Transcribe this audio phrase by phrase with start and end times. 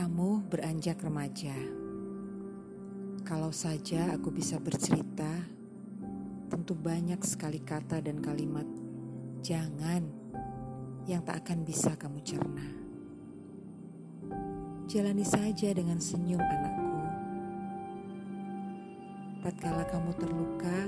[0.00, 1.52] Beranjak remaja,
[3.22, 5.28] kalau saja aku bisa bercerita,
[6.48, 8.64] tentu banyak sekali kata dan kalimat
[9.44, 10.08] "jangan"
[11.04, 12.66] yang tak akan bisa kamu cerna.
[14.88, 16.98] Jalani saja dengan senyum, anakku.
[19.44, 20.78] Tatkala kamu terluka,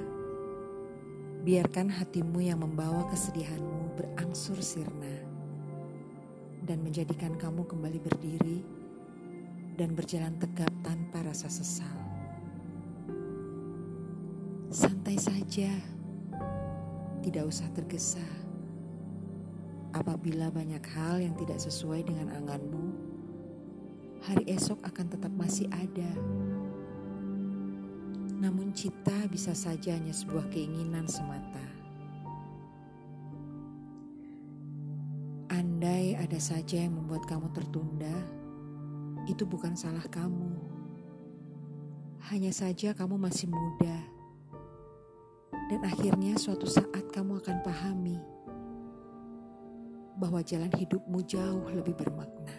[1.47, 5.23] biarkan hatimu yang membawa kesedihanmu berangsur sirna
[6.65, 8.82] dan menjadikan kamu kembali berdiri
[9.77, 11.97] dan berjalan tegap tanpa rasa sesal.
[14.73, 15.69] Santai saja,
[17.21, 18.25] tidak usah tergesa.
[19.93, 23.13] Apabila banyak hal yang tidak sesuai dengan anganmu,
[24.25, 26.11] hari esok akan tetap masih ada.
[28.41, 31.63] Namun cita bisa saja hanya sebuah keinginan semata.
[35.53, 38.17] Andai ada saja yang membuat kamu tertunda,
[39.27, 40.51] itu bukan salah kamu.
[42.31, 43.99] Hanya saja kamu masih muda.
[45.71, 48.19] Dan akhirnya suatu saat kamu akan pahami
[50.19, 52.57] bahwa jalan hidupmu jauh lebih bermakna.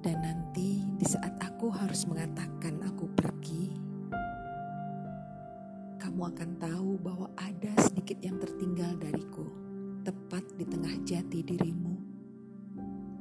[0.00, 3.68] Dan nanti di saat aku harus mengatakan aku pergi,
[6.00, 9.29] kamu akan tahu bahwa ada sedikit yang tertinggal tengah
[11.10, 11.98] jati dirimu,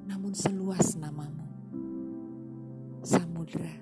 [0.05, 1.41] namun seluas namamu,
[3.01, 3.73] Samudra.